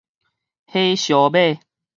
[0.65, 1.61] 火燒馬